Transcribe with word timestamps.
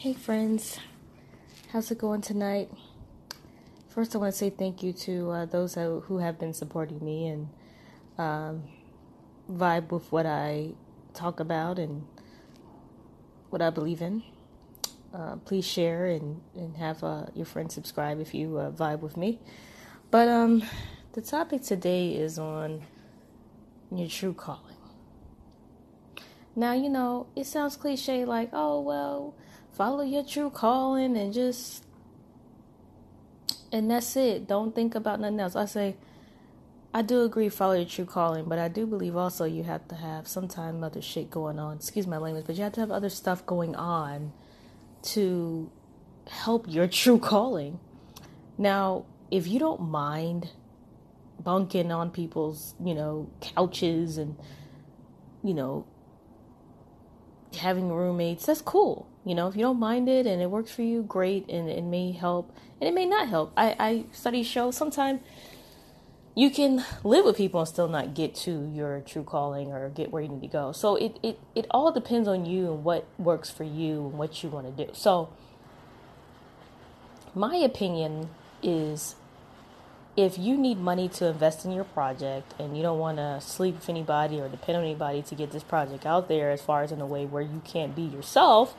Hey, 0.00 0.14
friends. 0.14 0.78
How's 1.72 1.90
it 1.90 1.98
going 1.98 2.22
tonight? 2.22 2.70
First, 3.88 4.14
I 4.14 4.18
want 4.18 4.32
to 4.32 4.38
say 4.38 4.48
thank 4.48 4.82
you 4.82 4.94
to 4.94 5.30
uh, 5.30 5.44
those 5.44 5.74
who 5.74 6.16
have 6.16 6.38
been 6.38 6.54
supporting 6.54 7.04
me 7.04 7.26
and 7.26 7.48
um, 8.16 8.62
vibe 9.52 9.90
with 9.90 10.10
what 10.10 10.24
I 10.24 10.70
talk 11.12 11.38
about 11.38 11.78
and 11.78 12.06
what 13.50 13.60
I 13.60 13.68
believe 13.68 14.00
in. 14.00 14.22
Uh, 15.12 15.36
please 15.36 15.66
share 15.66 16.06
and, 16.06 16.40
and 16.54 16.78
have 16.78 17.04
uh, 17.04 17.26
your 17.34 17.44
friends 17.44 17.74
subscribe 17.74 18.22
if 18.22 18.32
you 18.32 18.56
uh, 18.56 18.70
vibe 18.70 19.00
with 19.00 19.18
me. 19.18 19.38
But 20.10 20.28
um, 20.28 20.62
the 21.12 21.20
topic 21.20 21.60
today 21.60 22.14
is 22.14 22.38
on 22.38 22.84
your 23.94 24.08
true 24.08 24.32
calling. 24.32 24.69
Now, 26.60 26.74
you 26.74 26.90
know, 26.90 27.26
it 27.34 27.46
sounds 27.46 27.74
cliche 27.74 28.26
like, 28.26 28.50
oh, 28.52 28.82
well, 28.82 29.34
follow 29.72 30.02
your 30.02 30.22
true 30.22 30.50
calling 30.50 31.16
and 31.16 31.32
just 31.32 31.86
and 33.72 33.90
that's 33.90 34.14
it. 34.14 34.46
Don't 34.46 34.74
think 34.74 34.94
about 34.94 35.20
nothing 35.20 35.40
else. 35.40 35.56
I 35.56 35.64
say 35.64 35.96
I 36.92 37.00
do 37.00 37.22
agree 37.22 37.48
follow 37.48 37.72
your 37.72 37.86
true 37.86 38.04
calling, 38.04 38.44
but 38.44 38.58
I 38.58 38.68
do 38.68 38.86
believe 38.86 39.16
also 39.16 39.46
you 39.46 39.62
have 39.62 39.88
to 39.88 39.94
have 39.94 40.28
some 40.28 40.48
time 40.48 40.84
other 40.84 41.00
shit 41.00 41.30
going 41.30 41.58
on. 41.58 41.76
Excuse 41.76 42.06
my 42.06 42.18
language, 42.18 42.44
but 42.46 42.56
you 42.56 42.62
have 42.64 42.74
to 42.74 42.80
have 42.80 42.90
other 42.90 43.08
stuff 43.08 43.46
going 43.46 43.74
on 43.74 44.34
to 45.14 45.72
help 46.28 46.66
your 46.68 46.86
true 46.86 47.18
calling. 47.18 47.80
Now, 48.58 49.06
if 49.30 49.46
you 49.48 49.58
don't 49.58 49.80
mind 49.80 50.50
bunking 51.42 51.90
on 51.90 52.10
people's, 52.10 52.74
you 52.84 52.94
know, 52.94 53.30
couches 53.40 54.18
and 54.18 54.36
you 55.42 55.54
know, 55.54 55.86
having 57.60 57.90
roommates, 57.92 58.46
that's 58.46 58.62
cool. 58.62 59.08
You 59.24 59.34
know, 59.34 59.48
if 59.48 59.56
you 59.56 59.62
don't 59.62 59.78
mind 59.78 60.08
it 60.08 60.26
and 60.26 60.42
it 60.42 60.50
works 60.50 60.72
for 60.72 60.82
you, 60.82 61.02
great, 61.02 61.48
and 61.48 61.68
it 61.68 61.84
may 61.84 62.12
help, 62.12 62.54
and 62.80 62.88
it 62.88 62.94
may 62.94 63.06
not 63.06 63.28
help. 63.28 63.52
I, 63.56 63.76
I 63.78 64.04
study 64.12 64.42
show 64.42 64.70
sometimes 64.70 65.20
you 66.34 66.50
can 66.50 66.84
live 67.04 67.24
with 67.24 67.36
people 67.36 67.60
and 67.60 67.68
still 67.68 67.88
not 67.88 68.14
get 68.14 68.34
to 68.34 68.70
your 68.72 69.00
true 69.00 69.24
calling 69.24 69.72
or 69.72 69.88
get 69.90 70.10
where 70.10 70.22
you 70.22 70.28
need 70.28 70.42
to 70.42 70.48
go. 70.48 70.72
So 70.72 70.96
it, 70.96 71.18
it, 71.22 71.38
it 71.54 71.66
all 71.70 71.92
depends 71.92 72.28
on 72.28 72.46
you 72.46 72.72
and 72.72 72.84
what 72.84 73.06
works 73.18 73.50
for 73.50 73.64
you 73.64 74.06
and 74.06 74.18
what 74.18 74.42
you 74.42 74.48
want 74.48 74.76
to 74.76 74.86
do. 74.86 74.92
So 74.94 75.28
my 77.34 77.56
opinion 77.56 78.30
is 78.62 79.16
if 80.24 80.38
you 80.38 80.56
need 80.56 80.78
money 80.78 81.08
to 81.08 81.26
invest 81.26 81.64
in 81.64 81.72
your 81.72 81.84
project 81.84 82.54
and 82.58 82.76
you 82.76 82.82
don't 82.82 82.98
want 82.98 83.18
to 83.18 83.40
sleep 83.40 83.76
with 83.76 83.88
anybody 83.88 84.40
or 84.40 84.48
depend 84.48 84.78
on 84.78 84.84
anybody 84.84 85.22
to 85.22 85.34
get 85.34 85.50
this 85.50 85.62
project 85.62 86.06
out 86.06 86.28
there 86.28 86.50
as 86.50 86.60
far 86.60 86.82
as 86.82 86.92
in 86.92 87.00
a 87.00 87.06
way 87.06 87.26
where 87.26 87.42
you 87.42 87.62
can't 87.64 87.94
be 87.94 88.02
yourself 88.02 88.76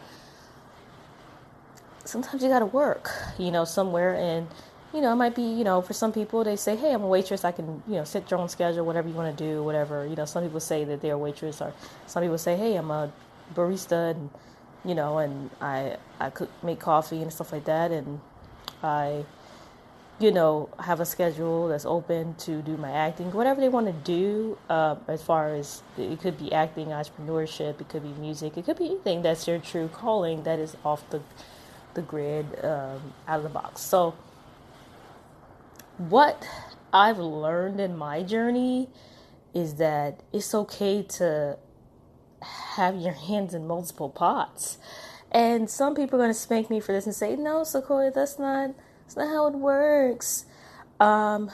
sometimes 2.05 2.43
you 2.43 2.49
got 2.49 2.59
to 2.59 2.65
work, 2.65 3.11
you 3.37 3.51
know, 3.51 3.65
somewhere. 3.65 4.13
And, 4.15 4.47
you 4.93 5.01
know, 5.01 5.11
it 5.13 5.15
might 5.15 5.35
be, 5.35 5.43
you 5.43 5.63
know, 5.63 5.81
for 5.81 5.93
some 5.93 6.11
people, 6.11 6.43
they 6.43 6.55
say, 6.55 6.75
hey, 6.75 6.93
I'm 6.93 7.03
a 7.03 7.07
waitress. 7.07 7.45
I 7.45 7.51
can, 7.51 7.81
you 7.87 7.95
know, 7.95 8.03
set 8.03 8.29
your 8.29 8.39
own 8.39 8.49
schedule, 8.49 8.85
whatever 8.85 9.07
you 9.07 9.15
want 9.15 9.35
to 9.35 9.43
do, 9.43 9.63
whatever. 9.63 10.05
You 10.05 10.15
know, 10.15 10.25
some 10.25 10.43
people 10.43 10.59
say 10.59 10.83
that 10.83 11.01
they're 11.01 11.13
a 11.13 11.17
waitress, 11.17 11.61
or 11.61 11.73
some 12.07 12.23
people 12.23 12.37
say, 12.37 12.55
hey, 12.57 12.75
I'm 12.75 12.91
a 12.91 13.11
barista, 13.55 14.11
and, 14.11 14.29
you 14.83 14.95
know, 14.95 15.19
and 15.19 15.49
I, 15.61 15.97
I 16.19 16.29
cook, 16.29 16.49
make 16.63 16.79
coffee 16.79 17.21
and 17.21 17.31
stuff 17.31 17.51
like 17.51 17.65
that. 17.65 17.91
And 17.91 18.19
I, 18.83 19.25
you 20.21 20.31
know, 20.31 20.69
have 20.79 20.99
a 20.99 21.05
schedule 21.05 21.67
that's 21.67 21.85
open 21.85 22.35
to 22.35 22.61
do 22.61 22.77
my 22.77 22.91
acting, 22.91 23.31
whatever 23.31 23.59
they 23.59 23.69
want 23.69 23.87
to 23.87 23.93
do. 23.93 24.57
Uh, 24.69 24.95
as 25.07 25.21
far 25.23 25.55
as 25.55 25.83
it 25.97 26.19
could 26.21 26.37
be 26.37 26.53
acting, 26.53 26.87
entrepreneurship, 26.87 27.81
it 27.81 27.89
could 27.89 28.03
be 28.03 28.13
music, 28.19 28.57
it 28.57 28.65
could 28.65 28.77
be 28.77 28.85
anything 28.85 29.21
that's 29.21 29.47
your 29.47 29.59
true 29.59 29.87
calling 29.87 30.43
that 30.43 30.59
is 30.59 30.77
off 30.85 31.09
the 31.09 31.21
the 31.93 32.01
grid 32.01 32.45
um, 32.63 33.13
out 33.27 33.37
of 33.37 33.43
the 33.43 33.49
box. 33.49 33.81
So, 33.81 34.15
what 35.97 36.47
I've 36.93 37.19
learned 37.19 37.79
in 37.79 37.97
my 37.97 38.23
journey 38.23 38.89
is 39.53 39.75
that 39.75 40.21
it's 40.31 40.53
okay 40.55 41.03
to 41.03 41.57
have 42.75 42.95
your 42.95 43.13
hands 43.13 43.53
in 43.53 43.67
multiple 43.67 44.09
pots. 44.09 44.77
And 45.31 45.69
some 45.69 45.95
people 45.95 46.19
are 46.19 46.23
going 46.23 46.33
to 46.33 46.39
spank 46.39 46.69
me 46.69 46.79
for 46.79 46.91
this 46.91 47.05
and 47.05 47.15
say, 47.15 47.35
"No, 47.35 47.63
Sequoia, 47.63 48.11
that's 48.11 48.39
not 48.39 48.71
that's 49.13 49.27
not 49.27 49.33
how 49.33 49.47
it 49.47 49.55
works." 49.55 50.45
Um, 50.99 51.51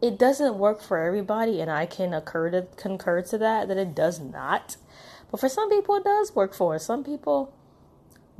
it 0.00 0.18
doesn't 0.18 0.58
work 0.58 0.82
for 0.82 0.98
everybody, 0.98 1.60
and 1.60 1.70
I 1.70 1.86
can 1.86 2.12
occur 2.12 2.50
to 2.50 2.66
concur 2.76 3.22
to 3.22 3.38
that 3.38 3.68
that 3.68 3.76
it 3.76 3.94
does 3.94 4.20
not. 4.20 4.76
But 5.30 5.40
for 5.40 5.48
some 5.48 5.70
people, 5.70 5.96
it 5.96 6.04
does 6.04 6.34
work 6.34 6.54
for. 6.54 6.78
Some 6.78 7.04
people 7.04 7.54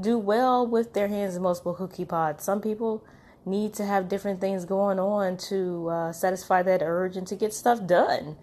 do 0.00 0.18
well 0.18 0.66
with 0.66 0.92
their 0.92 1.08
hands 1.08 1.36
in 1.36 1.42
multiple 1.42 1.74
cookie 1.74 2.04
pots. 2.04 2.44
Some 2.44 2.60
people 2.60 3.04
need 3.44 3.74
to 3.74 3.84
have 3.84 4.08
different 4.08 4.40
things 4.40 4.64
going 4.64 4.98
on 4.98 5.36
to 5.36 5.88
uh, 5.88 6.12
satisfy 6.12 6.62
that 6.62 6.82
urge 6.82 7.16
and 7.16 7.26
to 7.28 7.36
get 7.36 7.52
stuff 7.54 7.86
done. 7.86 8.36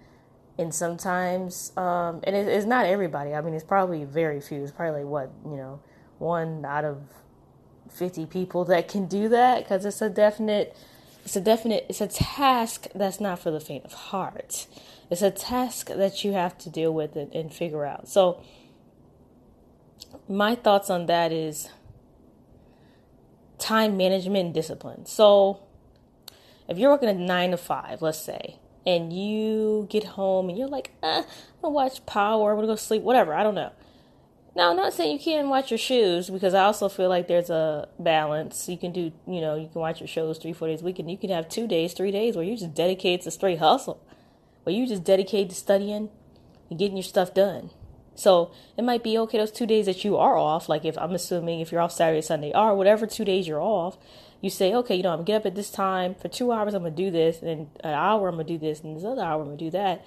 And 0.57 0.73
sometimes, 0.73 1.71
um, 1.77 2.21
and 2.23 2.35
it, 2.35 2.47
it's 2.47 2.65
not 2.65 2.85
everybody. 2.85 3.33
I 3.33 3.41
mean, 3.41 3.53
it's 3.53 3.63
probably 3.63 4.03
very 4.03 4.41
few. 4.41 4.63
It's 4.63 4.71
probably 4.71 5.03
like 5.03 5.09
what 5.09 5.31
you 5.45 5.57
know, 5.57 5.81
one 6.17 6.65
out 6.65 6.85
of 6.85 7.01
fifty 7.89 8.25
people 8.25 8.65
that 8.65 8.87
can 8.87 9.07
do 9.07 9.29
that 9.29 9.63
because 9.63 9.85
it's 9.85 10.01
a 10.01 10.09
definite, 10.09 10.75
it's 11.25 11.35
a 11.35 11.41
definite, 11.41 11.85
it's 11.89 12.01
a 12.01 12.07
task 12.07 12.87
that's 12.95 13.19
not 13.19 13.39
for 13.39 13.51
the 13.51 13.59
faint 13.59 13.85
of 13.85 13.93
heart. 13.93 14.67
It's 15.09 15.21
a 15.21 15.31
task 15.31 15.87
that 15.87 16.23
you 16.23 16.33
have 16.33 16.57
to 16.59 16.69
deal 16.69 16.93
with 16.93 17.15
and, 17.15 17.33
and 17.33 17.53
figure 17.53 17.85
out. 17.85 18.07
So 18.07 18.43
my 20.27 20.55
thoughts 20.55 20.89
on 20.89 21.07
that 21.07 21.31
is 21.31 21.69
time 23.57 23.97
management 23.97 24.45
and 24.45 24.53
discipline. 24.53 25.05
So, 25.05 25.59
if 26.67 26.77
you're 26.77 26.91
working 26.91 27.09
a 27.09 27.13
nine 27.13 27.51
to 27.51 27.57
five, 27.57 28.01
let's 28.01 28.19
say, 28.19 28.57
and 28.85 29.11
you 29.11 29.87
get 29.89 30.03
home 30.03 30.49
and 30.49 30.57
you're 30.57 30.67
like, 30.67 30.91
eh, 31.03 31.23
I'm 31.23 31.61
gonna 31.61 31.73
watch 31.73 32.05
Power, 32.05 32.51
I'm 32.51 32.57
gonna 32.57 32.67
go 32.67 32.75
sleep, 32.75 33.03
whatever, 33.03 33.33
I 33.33 33.43
don't 33.43 33.55
know. 33.55 33.71
Now, 34.59 34.71
I'm 34.71 34.75
not 34.75 34.93
saying 34.93 35.13
you 35.13 35.23
can't 35.23 35.47
watch 35.47 35.71
your 35.71 35.77
shoes 35.77 36.29
because 36.29 36.53
I 36.53 36.65
also 36.65 36.89
feel 36.89 37.07
like 37.07 37.29
there's 37.29 37.49
a 37.49 37.87
balance. 37.97 38.67
You 38.67 38.77
can 38.77 38.91
do, 38.91 39.09
you 39.25 39.39
know, 39.39 39.55
you 39.55 39.69
can 39.69 39.79
watch 39.79 40.01
your 40.01 40.07
shows 40.09 40.37
three, 40.37 40.51
four 40.51 40.67
days 40.67 40.81
a 40.81 40.83
week, 40.83 40.99
and 40.99 41.09
you 41.09 41.17
can 41.17 41.29
have 41.29 41.47
two 41.47 41.65
days, 41.65 41.93
three 41.93 42.11
days 42.11 42.35
where 42.35 42.43
you 42.43 42.57
just 42.57 42.73
dedicate 42.73 43.21
to 43.21 43.31
straight 43.31 43.59
hustle, 43.59 44.05
where 44.63 44.75
you 44.75 44.85
just 44.85 45.05
dedicate 45.05 45.47
to 45.47 45.55
studying 45.55 46.09
and 46.69 46.77
getting 46.77 46.97
your 46.97 47.05
stuff 47.05 47.33
done. 47.33 47.69
So 48.15 48.51
it 48.75 48.81
might 48.81 49.01
be 49.01 49.17
okay 49.19 49.37
those 49.37 49.49
two 49.53 49.65
days 49.65 49.85
that 49.85 50.03
you 50.03 50.17
are 50.17 50.35
off, 50.35 50.67
like 50.67 50.83
if 50.83 50.97
I'm 50.97 51.13
assuming 51.13 51.61
if 51.61 51.71
you're 51.71 51.79
off 51.79 51.93
Saturday, 51.93 52.21
Sunday, 52.21 52.51
or 52.53 52.75
whatever 52.75 53.07
two 53.07 53.23
days 53.23 53.47
you're 53.47 53.61
off, 53.61 53.97
you 54.41 54.49
say, 54.49 54.73
okay, 54.73 54.93
you 54.93 55.03
know, 55.03 55.11
I'm 55.11 55.19
gonna 55.19 55.25
get 55.25 55.37
up 55.37 55.45
at 55.45 55.55
this 55.55 55.71
time 55.71 56.15
for 56.15 56.27
two 56.27 56.51
hours, 56.51 56.73
I'm 56.73 56.83
gonna 56.83 56.93
do 56.93 57.11
this, 57.11 57.41
and 57.41 57.69
an 57.79 57.93
hour 57.93 58.27
I'm 58.27 58.35
gonna 58.35 58.43
do 58.43 58.57
this, 58.57 58.81
and 58.81 58.97
this 58.97 59.05
other 59.05 59.21
hour 59.21 59.39
I'm 59.39 59.47
gonna 59.47 59.57
do 59.57 59.71
that. 59.71 60.05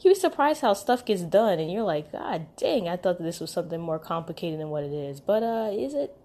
You'd 0.00 0.14
be 0.14 0.14
surprised 0.14 0.62
how 0.62 0.72
stuff 0.72 1.04
gets 1.04 1.22
done, 1.22 1.58
and 1.58 1.70
you're 1.70 1.82
like, 1.82 2.12
God 2.12 2.46
dang, 2.56 2.88
I 2.88 2.96
thought 2.96 3.18
this 3.18 3.40
was 3.40 3.50
something 3.50 3.80
more 3.80 3.98
complicated 3.98 4.58
than 4.58 4.70
what 4.70 4.84
it 4.84 4.92
is. 4.92 5.20
But 5.20 5.42
uh, 5.42 5.70
is 5.72 5.94
it? 5.94 6.16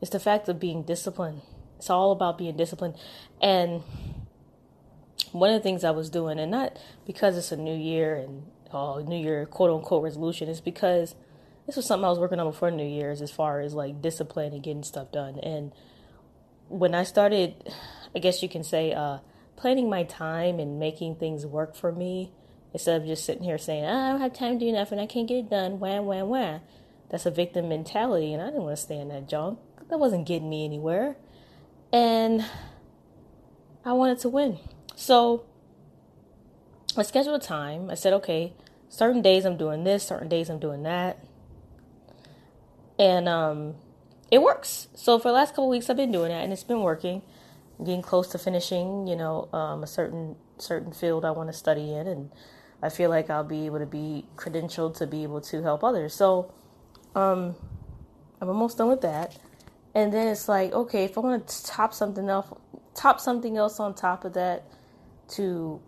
It's 0.00 0.10
the 0.10 0.20
fact 0.20 0.48
of 0.48 0.58
being 0.58 0.82
disciplined. 0.82 1.42
It's 1.76 1.90
all 1.90 2.12
about 2.12 2.38
being 2.38 2.56
disciplined, 2.56 2.96
and 3.40 3.82
one 5.32 5.50
of 5.50 5.54
the 5.54 5.62
things 5.62 5.84
I 5.84 5.90
was 5.90 6.10
doing, 6.10 6.38
and 6.38 6.50
not 6.50 6.78
because 7.06 7.36
it's 7.36 7.52
a 7.52 7.56
new 7.56 7.76
year 7.76 8.14
and 8.14 8.44
uh, 8.72 9.00
New 9.00 9.18
Year 9.18 9.46
quote 9.46 9.70
unquote 9.70 10.02
resolution 10.02 10.48
is 10.48 10.60
because 10.60 11.14
this 11.66 11.76
was 11.76 11.86
something 11.86 12.04
I 12.04 12.08
was 12.08 12.18
working 12.18 12.40
on 12.40 12.46
before 12.46 12.70
New 12.70 12.86
Year's 12.86 13.20
as 13.22 13.30
far 13.30 13.60
as 13.60 13.74
like 13.74 14.00
discipline 14.00 14.52
and 14.52 14.62
getting 14.62 14.82
stuff 14.82 15.12
done. 15.12 15.38
And 15.38 15.72
when 16.68 16.94
I 16.94 17.04
started, 17.04 17.72
I 18.14 18.18
guess 18.18 18.42
you 18.42 18.48
can 18.48 18.64
say, 18.64 18.92
uh, 18.92 19.18
planning 19.56 19.90
my 19.90 20.04
time 20.04 20.58
and 20.58 20.78
making 20.78 21.16
things 21.16 21.44
work 21.44 21.74
for 21.74 21.92
me 21.92 22.32
instead 22.72 23.00
of 23.00 23.06
just 23.06 23.24
sitting 23.24 23.44
here 23.44 23.58
saying, 23.58 23.84
oh, 23.84 23.88
I 23.88 24.10
don't 24.12 24.20
have 24.20 24.32
time 24.32 24.58
to 24.58 24.64
do 24.64 24.72
nothing, 24.72 24.98
I 24.98 25.06
can't 25.06 25.28
get 25.28 25.38
it 25.38 25.50
done, 25.50 25.80
wham, 25.80 26.06
wham, 26.06 26.28
wham. 26.28 26.60
That's 27.10 27.26
a 27.26 27.30
victim 27.30 27.68
mentality, 27.68 28.32
and 28.32 28.42
I 28.42 28.46
didn't 28.46 28.62
want 28.62 28.76
to 28.76 28.82
stay 28.82 28.98
in 28.98 29.08
that 29.08 29.28
junk. 29.28 29.58
That 29.88 29.98
wasn't 29.98 30.26
getting 30.26 30.48
me 30.48 30.64
anywhere. 30.64 31.16
And 31.92 32.44
I 33.84 33.92
wanted 33.92 34.20
to 34.20 34.28
win. 34.28 34.58
So 34.94 35.44
I 36.96 37.02
scheduled 37.02 37.42
a 37.42 37.44
time. 37.44 37.90
I 37.90 37.94
said, 37.94 38.12
okay, 38.12 38.52
certain 38.88 39.22
days 39.22 39.44
I'm 39.44 39.56
doing 39.56 39.82
this, 39.82 40.04
certain 40.04 40.28
days 40.28 40.48
I'm 40.48 40.60
doing 40.60 40.84
that. 40.84 41.18
And 42.98 43.28
um, 43.28 43.74
it 44.30 44.42
works. 44.42 44.88
So 44.94 45.18
for 45.18 45.28
the 45.28 45.34
last 45.34 45.50
couple 45.50 45.68
weeks, 45.68 45.90
I've 45.90 45.96
been 45.96 46.12
doing 46.12 46.28
that, 46.28 46.44
and 46.44 46.52
it's 46.52 46.62
been 46.62 46.82
working. 46.82 47.22
I'm 47.78 47.84
getting 47.86 48.02
close 48.02 48.28
to 48.28 48.38
finishing, 48.38 49.06
you 49.06 49.16
know, 49.16 49.48
um, 49.52 49.82
a 49.82 49.86
certain 49.86 50.36
certain 50.58 50.92
field 50.92 51.24
I 51.24 51.30
want 51.30 51.48
to 51.48 51.54
study 51.54 51.94
in, 51.94 52.06
and 52.06 52.30
I 52.82 52.88
feel 52.88 53.10
like 53.10 53.30
I'll 53.30 53.44
be 53.44 53.66
able 53.66 53.78
to 53.78 53.86
be 53.86 54.26
credentialed 54.36 54.96
to 54.98 55.06
be 55.06 55.22
able 55.22 55.40
to 55.42 55.62
help 55.62 55.84
others. 55.84 56.14
So 56.14 56.52
um, 57.14 57.54
I'm 58.40 58.48
almost 58.48 58.78
done 58.78 58.88
with 58.88 59.02
that. 59.02 59.36
And 59.94 60.12
then 60.12 60.28
it's 60.28 60.48
like, 60.48 60.72
okay, 60.72 61.04
if 61.04 61.18
I 61.18 61.20
want 61.20 61.46
to 61.46 61.64
top 61.64 61.92
something 61.92 62.28
else, 62.28 62.46
top 62.94 63.20
something 63.20 63.56
else 63.56 63.80
on 63.80 63.94
top 63.94 64.24
of 64.24 64.34
that 64.34 64.64
to 65.30 65.80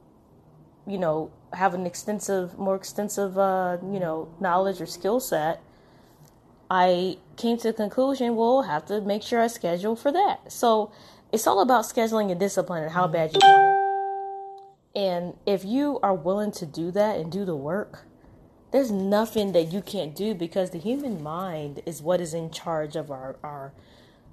you 0.87 0.99
know, 0.99 1.31
have 1.53 1.75
an 1.75 1.87
extensive, 1.87 2.59
more 2.59 2.75
extensive, 2.75 3.39
uh, 3.39 3.79
you 3.83 4.01
know, 4.01 4.29
knowledge 4.41 4.81
or 4.81 4.87
skill 4.87 5.21
set, 5.21 5.63
I 6.71 7.19
came 7.37 7.57
to 7.59 7.69
the 7.69 7.73
conclusion, 7.73 8.35
we'll 8.37 8.63
have 8.63 8.87
to 8.87 9.01
make 9.01 9.23
sure 9.23 9.41
I 9.41 9.47
schedule 9.47 9.95
for 9.95 10.11
that. 10.13 10.51
So 10.51 10.91
it's 11.31 11.47
all 11.47 11.61
about 11.61 11.85
scheduling 11.85 12.31
and 12.31 12.41
discipline 12.41 12.83
and 12.83 12.93
how 12.93 13.07
bad 13.07 13.33
you 13.35 13.41
want 13.43 13.67
it. 13.69 13.72
And 14.95 15.35
if 15.47 15.65
you 15.65 15.99
are 16.03 16.15
willing 16.15 16.53
to 16.53 16.67
do 16.67 16.91
that 16.91 17.17
and 17.17 17.33
do 17.33 17.45
the 17.45 17.57
work, 17.57 18.07
there's 18.73 18.91
nothing 18.91 19.53
that 19.53 19.73
you 19.73 19.83
can't 19.83 20.15
do 20.15 20.35
because 20.35 20.71
the 20.71 20.79
human 20.79 21.23
mind 21.23 21.83
is 21.87 22.03
what 22.03 22.21
is 22.21 22.35
in 22.35 22.51
charge 22.51 22.97
of 22.97 23.11
our 23.11 23.37
our 23.43 23.73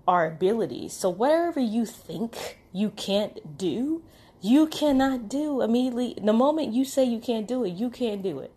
our 0.07 0.25
abilities. 0.25 0.93
So 0.93 1.09
whatever 1.09 1.59
you 1.59 1.85
think 1.85 2.57
you 2.73 2.89
can't 2.89 3.57
do, 3.57 4.03
you 4.41 4.65
cannot 4.67 5.29
do 5.29 5.61
immediately. 5.61 6.15
The 6.19 6.33
moment 6.33 6.73
you 6.73 6.83
say 6.83 7.03
you 7.03 7.19
can't 7.19 7.47
do 7.47 7.63
it, 7.63 7.71
you 7.71 7.89
can't 7.89 8.23
do 8.23 8.39
it. 8.39 8.51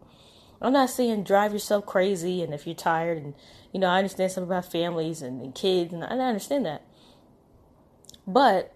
I'm 0.62 0.72
not 0.72 0.90
saying 0.90 1.25
drive 1.25 1.52
yourself 1.52 1.84
crazy 1.84 2.43
and 2.43 2.55
if 2.55 2.66
you're 2.66 2.76
tired 2.76 3.19
and 3.19 3.34
you 3.72 3.81
know, 3.81 3.88
I 3.88 3.98
understand 3.98 4.31
something 4.31 4.48
about 4.48 4.70
families 4.70 5.20
and, 5.20 5.43
and 5.43 5.55
kids 5.55 5.93
and 5.93 6.05
I 6.05 6.08
understand 6.08 6.64
that. 6.66 6.82
But 8.26 8.72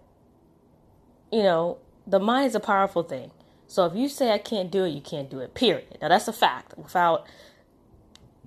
you 1.32 1.42
know, 1.42 1.78
the 2.06 2.20
mind 2.20 2.46
is 2.46 2.54
a 2.54 2.60
powerful 2.60 3.02
thing. 3.02 3.30
So 3.66 3.84
if 3.86 3.96
you 3.96 4.08
say 4.08 4.32
I 4.32 4.38
can't 4.38 4.70
do 4.70 4.84
it, 4.84 4.90
you 4.90 5.00
can't 5.00 5.28
do 5.28 5.40
it. 5.40 5.54
Period. 5.54 5.98
Now 6.00 6.08
that's 6.08 6.28
a 6.28 6.32
fact 6.32 6.76
without 6.78 7.26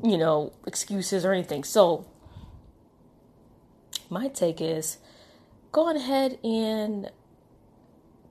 you 0.03 0.17
know, 0.17 0.53
excuses 0.65 1.25
or 1.25 1.33
anything. 1.33 1.63
So 1.63 2.06
my 4.09 4.27
take 4.29 4.61
is 4.61 4.97
go 5.71 5.94
ahead 5.94 6.39
and 6.44 7.11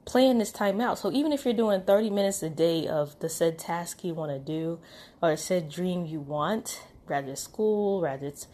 plan 0.05 0.39
this 0.39 0.51
time 0.51 0.81
out. 0.81 0.99
So 0.99 1.13
even 1.13 1.33
if 1.33 1.45
you're 1.45 1.55
doing 1.55 1.83
30 1.83 2.11
minutes 2.11 2.43
a 2.43 2.49
day 2.49 2.87
of 2.87 3.19
the 3.21 3.29
said 3.29 3.59
task 3.59 4.03
you 4.03 4.15
want 4.15 4.33
to 4.33 4.39
do 4.39 4.81
or 5.23 5.37
said 5.37 5.69
dream 5.69 6.07
you 6.07 6.21
want, 6.21 6.83
rather 7.07 7.33
it's 7.33 7.43
school, 7.43 8.01
rather 8.01 8.27
it's 8.27 8.47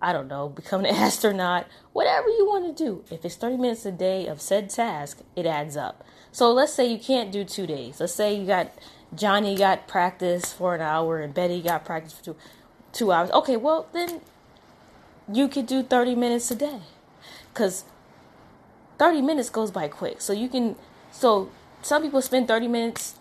I 0.00 0.12
don't 0.12 0.28
know, 0.28 0.48
become 0.48 0.84
an 0.84 0.86
astronaut, 0.94 1.66
whatever 1.92 2.28
you 2.28 2.46
want 2.46 2.76
to 2.76 2.84
do. 2.84 3.04
If 3.10 3.24
it's 3.24 3.36
30 3.36 3.56
minutes 3.56 3.86
a 3.86 3.92
day 3.92 4.26
of 4.26 4.40
said 4.40 4.70
task, 4.70 5.20
it 5.36 5.46
adds 5.46 5.76
up. 5.76 6.04
So 6.32 6.52
let's 6.52 6.72
say 6.72 6.86
you 6.90 6.98
can't 6.98 7.30
do 7.30 7.44
two 7.44 7.66
days. 7.66 8.00
Let's 8.00 8.14
say 8.14 8.34
you 8.34 8.46
got 8.46 8.72
Johnny 9.14 9.56
got 9.56 9.86
practice 9.86 10.52
for 10.52 10.74
an 10.74 10.80
hour 10.80 11.20
and 11.20 11.32
Betty 11.32 11.62
got 11.62 11.84
practice 11.84 12.12
for 12.12 12.24
two 12.24 12.36
two 12.92 13.12
hours. 13.12 13.30
Okay, 13.30 13.56
well 13.56 13.86
then 13.92 14.20
you 15.32 15.48
could 15.48 15.66
do 15.66 15.82
30 15.82 16.14
minutes 16.16 16.50
a 16.50 16.56
day. 16.56 16.80
Cause 17.54 17.84
30 18.98 19.22
minutes 19.22 19.48
goes 19.48 19.70
by 19.70 19.88
quick. 19.88 20.20
So 20.20 20.32
you 20.32 20.48
can 20.48 20.76
so 21.12 21.50
some 21.82 22.02
people 22.02 22.20
spend 22.20 22.48
30 22.48 22.66
minutes 22.66 23.14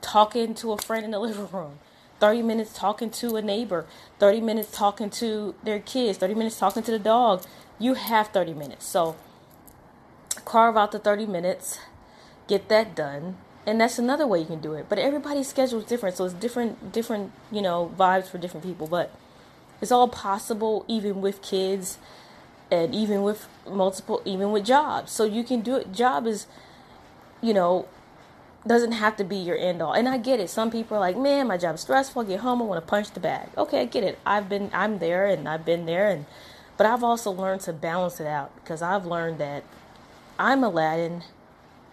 talking 0.00 0.54
to 0.54 0.72
a 0.72 0.78
friend 0.78 1.04
in 1.04 1.10
the 1.10 1.18
living 1.28 1.48
room. 1.50 1.78
30 2.24 2.40
minutes 2.40 2.72
talking 2.72 3.10
to 3.10 3.36
a 3.36 3.42
neighbor, 3.42 3.84
30 4.18 4.40
minutes 4.40 4.70
talking 4.74 5.10
to 5.10 5.54
their 5.62 5.78
kids, 5.78 6.16
30 6.16 6.32
minutes 6.32 6.58
talking 6.58 6.82
to 6.82 6.90
the 6.90 6.98
dog. 6.98 7.44
You 7.78 7.92
have 7.92 8.28
30 8.28 8.54
minutes. 8.54 8.86
So 8.86 9.16
carve 10.46 10.74
out 10.74 10.92
the 10.92 10.98
30 10.98 11.26
minutes, 11.26 11.80
get 12.48 12.70
that 12.70 12.96
done. 12.96 13.36
And 13.66 13.78
that's 13.78 13.98
another 13.98 14.26
way 14.26 14.38
you 14.38 14.46
can 14.46 14.62
do 14.62 14.72
it. 14.72 14.86
But 14.88 14.98
everybody's 14.98 15.48
schedule 15.48 15.80
is 15.80 15.84
different, 15.84 16.16
so 16.16 16.24
it's 16.24 16.32
different 16.32 16.92
different, 16.92 17.30
you 17.52 17.60
know, 17.60 17.92
vibes 17.94 18.28
for 18.28 18.38
different 18.38 18.64
people, 18.64 18.86
but 18.86 19.12
it's 19.82 19.92
all 19.92 20.08
possible 20.08 20.86
even 20.88 21.20
with 21.20 21.42
kids 21.42 21.98
and 22.70 22.94
even 22.94 23.22
with 23.22 23.48
multiple 23.68 24.22
even 24.24 24.50
with 24.50 24.64
jobs. 24.64 25.12
So 25.12 25.24
you 25.24 25.44
can 25.44 25.60
do 25.60 25.76
it. 25.76 25.92
Job 25.92 26.26
is 26.26 26.46
you 27.42 27.52
know, 27.52 27.86
doesn't 28.66 28.92
have 28.92 29.16
to 29.16 29.24
be 29.24 29.36
your 29.36 29.56
end 29.56 29.82
all. 29.82 29.92
And 29.92 30.08
I 30.08 30.18
get 30.18 30.40
it. 30.40 30.48
Some 30.48 30.70
people 30.70 30.96
are 30.96 31.00
like, 31.00 31.16
man, 31.16 31.48
my 31.48 31.58
job's 31.58 31.82
stressful. 31.82 32.22
I 32.22 32.24
get 32.24 32.40
home, 32.40 32.62
I 32.62 32.64
want 32.64 32.84
to 32.84 32.88
punch 32.88 33.10
the 33.10 33.20
bag. 33.20 33.48
Okay, 33.56 33.82
I 33.82 33.84
get 33.84 34.04
it. 34.04 34.18
I've 34.24 34.48
been, 34.48 34.70
I'm 34.72 34.98
there, 34.98 35.26
and 35.26 35.48
I've 35.48 35.64
been 35.64 35.86
there, 35.86 36.08
and 36.08 36.26
but 36.76 36.86
I've 36.86 37.04
also 37.04 37.30
learned 37.30 37.60
to 37.62 37.72
balance 37.72 38.20
it 38.20 38.26
out 38.26 38.54
because 38.56 38.82
I've 38.82 39.06
learned 39.06 39.38
that 39.38 39.62
I'm 40.38 40.64
Aladdin, 40.64 41.22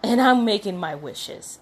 and 0.02 0.20
I'm 0.20 0.44
making 0.44 0.76
my 0.76 0.94
wishes. 0.94 1.60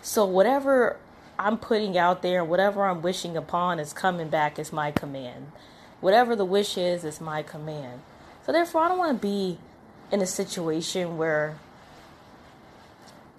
So 0.00 0.24
whatever 0.24 0.96
I'm 1.38 1.58
putting 1.58 1.98
out 1.98 2.22
there, 2.22 2.44
whatever 2.44 2.84
I'm 2.84 3.02
wishing 3.02 3.36
upon, 3.36 3.78
is 3.78 3.92
coming 3.92 4.28
back 4.28 4.58
as 4.58 4.72
my 4.72 4.90
command. 4.90 5.52
Whatever 6.00 6.36
the 6.36 6.44
wish 6.44 6.78
is, 6.78 7.04
is 7.04 7.20
my 7.20 7.42
command. 7.42 8.00
So 8.46 8.52
therefore, 8.52 8.82
I 8.82 8.88
don't 8.88 8.98
want 8.98 9.20
to 9.20 9.26
be 9.26 9.58
in 10.12 10.20
a 10.20 10.26
situation 10.26 11.16
where 11.16 11.58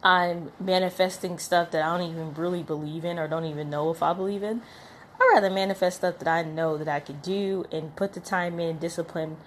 I'm 0.05 0.51
manifesting 0.59 1.39
stuff 1.39 1.71
that 1.71 1.81
I 1.81 1.97
don't 1.97 2.11
even 2.11 2.35
really 2.35 2.61
believe 2.61 3.03
in 3.03 3.17
or 3.17 3.27
don't 3.27 3.45
even 3.45 3.71
know 3.71 3.89
if 3.89 4.03
I 4.03 4.13
believe 4.13 4.43
in. 4.43 4.61
I'd 5.19 5.31
rather 5.33 5.49
manifest 5.49 5.97
stuff 5.97 6.19
that 6.19 6.27
I 6.27 6.43
know 6.43 6.77
that 6.77 6.87
I 6.87 6.99
could 6.99 7.23
do 7.23 7.65
and 7.71 7.95
put 7.95 8.13
the 8.13 8.19
time 8.19 8.59
in, 8.59 8.77
discipline, 8.77 9.37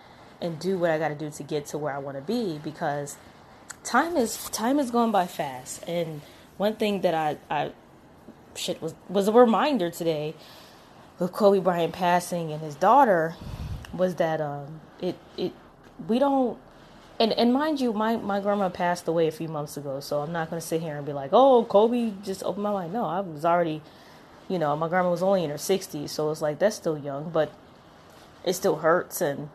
and 0.41 0.59
do 0.59 0.77
what 0.77 0.91
I 0.91 0.99
got 0.99 1.09
to 1.09 1.15
do 1.15 1.31
to 1.31 1.43
get 1.45 1.67
to 1.67 1.79
where 1.79 1.95
I 1.95 1.99
want 1.99 2.17
to 2.17 2.23
be 2.23 2.59
because 2.59 3.17
time 3.85 4.17
is 4.17 4.49
time 4.51 4.81
is 4.81 4.91
going 4.91 5.13
by 5.13 5.29
fast. 5.29 5.85
And 5.87 6.23
one 6.57 6.75
thing 6.75 7.03
that 7.03 7.15
I 7.15 7.37
I 7.49 7.71
shit 8.57 8.83
was 8.83 8.97
was 9.09 9.29
a 9.29 9.33
reminder 9.33 9.91
today 9.91 10.35
with 11.21 11.33
Kobe 11.33 11.61
Bryant 11.61 11.93
passing 11.93 12.51
and 12.51 12.61
his 12.61 12.75
daughter 12.75 13.37
was 13.93 14.17
that 14.17 14.41
um 14.41 14.81
it 15.01 15.17
it 15.37 15.53
we 16.09 16.19
don't 16.19 16.59
and 17.21 17.33
and 17.33 17.53
mind 17.53 17.81
you, 17.81 17.93
my 17.93 18.17
my 18.17 18.41
grandma 18.41 18.69
passed 18.69 19.09
away 19.09 19.27
a 19.27 19.33
few 19.33 19.49
months 19.49 19.77
ago, 19.77 20.01
so 20.01 20.21
I'm 20.21 20.33
not 20.33 20.51
gonna 20.51 20.61
sit 20.61 20.81
here 20.81 20.97
and 20.97 21.07
be 21.07 21.13
like, 21.13 21.31
oh, 21.33 21.65
Kobe 21.65 22.13
just 22.23 22.43
opened 22.45 22.63
my 22.63 22.73
mind. 22.73 22.93
No, 22.93 23.05
I 23.05 23.21
was 23.21 23.45
already, 23.45 23.83
you 24.49 24.59
know, 24.59 24.77
my 24.77 24.89
grandma 24.89 25.11
was 25.11 25.23
only 25.23 25.45
in 25.45 25.51
her 25.51 25.57
60s, 25.57 26.11
so 26.11 26.31
it's 26.31 26.43
like 26.43 26.59
that's 26.59 26.77
still 26.77 26.99
young, 26.99 27.31
but 27.31 27.53
it 28.45 28.53
still 28.55 28.77
hurts. 28.77 29.21
And 29.21 29.51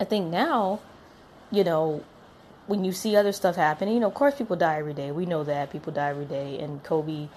I 0.00 0.04
think 0.04 0.30
now, 0.30 0.80
you 1.50 1.62
know, 1.62 2.02
when 2.66 2.84
you 2.84 2.92
see 2.92 3.14
other 3.14 3.32
stuff 3.32 3.56
happening, 3.56 3.94
you 3.94 4.00
know, 4.00 4.08
of 4.08 4.14
course 4.14 4.34
people 4.34 4.56
die 4.56 4.78
every 4.78 4.94
day. 4.94 5.12
We 5.12 5.26
know 5.26 5.44
that 5.44 5.70
people 5.70 5.92
die 5.92 6.10
every 6.10 6.24
day, 6.24 6.58
and 6.58 6.82
Kobe 6.82 7.28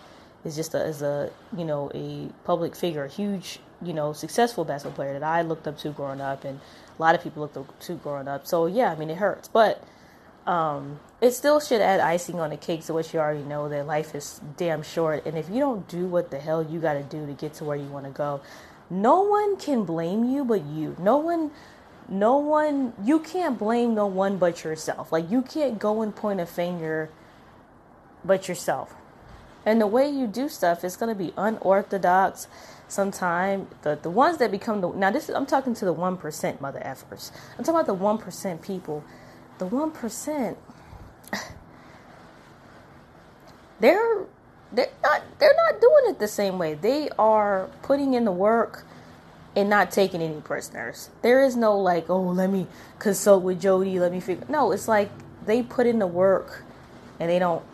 is 0.43 0.55
just 0.55 0.73
a, 0.73 0.89
a 0.89 1.57
you 1.57 1.65
know 1.65 1.91
a 1.93 2.29
public 2.45 2.75
figure, 2.75 3.03
a 3.03 3.09
huge 3.09 3.59
you 3.81 3.93
know 3.93 4.13
successful 4.13 4.65
basketball 4.65 4.95
player 4.95 5.13
that 5.13 5.23
I 5.23 5.41
looked 5.41 5.67
up 5.67 5.77
to 5.79 5.89
growing 5.89 6.21
up, 6.21 6.43
and 6.43 6.59
a 6.97 7.01
lot 7.01 7.15
of 7.15 7.23
people 7.23 7.41
looked 7.41 7.57
up 7.57 7.79
to 7.81 7.95
growing 7.95 8.27
up. 8.27 8.47
So 8.47 8.65
yeah, 8.65 8.91
I 8.91 8.95
mean 8.95 9.09
it 9.09 9.17
hurts, 9.17 9.47
but 9.47 9.83
um, 10.45 10.99
it 11.21 11.31
still 11.31 11.59
should 11.59 11.81
add 11.81 11.99
icing 11.99 12.39
on 12.39 12.51
the 12.51 12.57
cake 12.57 12.83
to 12.85 12.93
what 12.93 13.13
you 13.13 13.19
already 13.19 13.43
know 13.43 13.69
that 13.69 13.85
life 13.85 14.15
is 14.15 14.41
damn 14.55 14.83
short, 14.83 15.25
and 15.25 15.37
if 15.37 15.49
you 15.49 15.59
don't 15.59 15.87
do 15.87 16.05
what 16.05 16.31
the 16.31 16.39
hell 16.39 16.63
you 16.63 16.79
got 16.79 16.93
to 16.93 17.03
do 17.03 17.25
to 17.25 17.33
get 17.33 17.53
to 17.55 17.63
where 17.63 17.77
you 17.77 17.87
want 17.87 18.05
to 18.05 18.11
go, 18.11 18.41
no 18.89 19.21
one 19.21 19.57
can 19.57 19.83
blame 19.83 20.23
you 20.23 20.45
but 20.45 20.65
you. 20.65 20.95
No 20.99 21.17
one. 21.17 21.51
No 22.09 22.37
one, 22.37 22.93
you 23.03 23.19
can't 23.19 23.59
blame 23.59 23.93
no 23.93 24.07
one 24.07 24.37
but 24.37 24.63
yourself. 24.63 25.11
Like, 25.11 25.29
you 25.29 25.41
can't 25.41 25.77
go 25.77 26.01
and 26.01 26.15
point 26.15 26.39
a 26.39 26.45
finger 26.45 27.09
but 28.23 28.47
yourself. 28.47 28.95
And 29.67 29.81
the 29.81 29.87
way 29.87 30.09
you 30.09 30.27
do 30.27 30.47
stuff 30.47 30.85
is 30.85 30.95
going 30.95 31.13
to 31.13 31.23
be 31.23 31.33
unorthodox 31.35 32.47
sometime 32.87 33.67
the 33.81 33.99
the 34.01 34.09
ones 34.09 34.37
that 34.37 34.49
become 34.49 34.79
the 34.79 34.89
now 34.91 35.11
this 35.11 35.27
is, 35.27 35.35
I'm 35.35 35.45
talking 35.45 35.73
to 35.73 35.83
the 35.83 35.91
one 35.91 36.15
percent 36.15 36.61
mother 36.61 36.79
effers. 36.79 37.31
I'm 37.57 37.65
talking 37.65 37.75
about 37.75 37.85
the 37.85 37.93
one 37.93 38.17
percent 38.17 38.61
people. 38.61 39.03
The 39.57 39.65
one 39.65 39.91
percent 39.91 40.57
they're 43.81 44.25
they're 44.71 44.87
not 45.03 45.21
they're 45.37 45.53
not 45.53 45.81
doing 45.81 46.05
it 46.11 46.19
the 46.19 46.29
same 46.29 46.57
way. 46.57 46.75
They 46.75 47.09
are 47.19 47.69
putting 47.81 48.13
in 48.13 48.23
the 48.23 48.31
work 48.31 48.85
and 49.53 49.69
not 49.69 49.91
taking 49.91 50.21
any 50.21 50.39
prisoners. 50.39 51.09
There 51.23 51.43
is 51.43 51.57
no 51.57 51.77
like, 51.77 52.09
oh, 52.09 52.21
let 52.21 52.49
me 52.49 52.67
consult 52.99 53.43
with 53.43 53.59
Jody, 53.59 53.99
let 53.99 54.13
me 54.13 54.21
figure. 54.21 54.45
No, 54.47 54.71
it's 54.71 54.87
like 54.87 55.11
they 55.45 55.61
put 55.61 55.87
in 55.87 55.99
the 55.99 56.07
work 56.07 56.63
and 57.19 57.29
they 57.29 57.37
don't 57.37 57.65